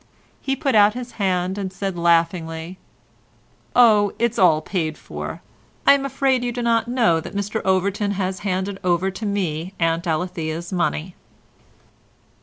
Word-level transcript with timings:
He 0.41 0.55
put 0.55 0.73
out 0.73 0.95
his 0.95 1.11
hand 1.21 1.59
and 1.59 1.71
said 1.71 1.95
laughingly, 1.95 2.79
"Oh, 3.75 4.13
it's 4.17 4.39
all 4.39 4.59
paid 4.59 4.97
for—I 4.97 5.93
am 5.93 6.05
afraid 6.07 6.43
you 6.43 6.51
do 6.51 6.63
not 6.63 6.87
know 6.87 7.19
that 7.19 7.35
Mr 7.35 7.61
Overton 7.63 8.13
has 8.13 8.39
handed 8.39 8.79
over 8.83 9.11
to 9.11 9.25
me 9.27 9.75
Aunt 9.79 10.07
Alethea's 10.07 10.73
money." 10.73 11.13